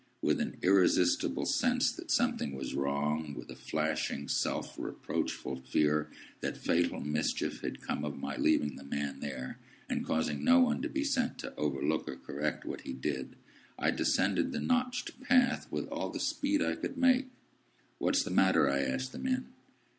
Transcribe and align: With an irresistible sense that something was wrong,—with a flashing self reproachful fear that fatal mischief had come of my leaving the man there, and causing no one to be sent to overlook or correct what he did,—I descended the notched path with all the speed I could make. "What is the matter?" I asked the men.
With 0.19 0.39
an 0.41 0.57
irresistible 0.63 1.45
sense 1.45 1.91
that 1.91 2.09
something 2.09 2.55
was 2.55 2.73
wrong,—with 2.73 3.51
a 3.51 3.55
flashing 3.55 4.27
self 4.27 4.73
reproachful 4.79 5.57
fear 5.57 6.09
that 6.39 6.57
fatal 6.57 7.01
mischief 7.01 7.61
had 7.61 7.81
come 7.81 8.03
of 8.03 8.17
my 8.17 8.35
leaving 8.35 8.77
the 8.77 8.83
man 8.83 9.19
there, 9.19 9.59
and 9.87 10.03
causing 10.03 10.43
no 10.43 10.59
one 10.59 10.81
to 10.81 10.89
be 10.89 11.03
sent 11.03 11.37
to 11.37 11.53
overlook 11.53 12.09
or 12.09 12.15
correct 12.15 12.65
what 12.65 12.81
he 12.81 12.93
did,—I 12.93 13.91
descended 13.91 14.51
the 14.53 14.59
notched 14.59 15.21
path 15.21 15.71
with 15.71 15.87
all 15.89 16.09
the 16.09 16.19
speed 16.19 16.63
I 16.63 16.77
could 16.77 16.97
make. 16.97 17.27
"What 17.99 18.15
is 18.15 18.23
the 18.23 18.31
matter?" 18.31 18.67
I 18.71 18.79
asked 18.79 19.11
the 19.11 19.19
men. 19.19 19.49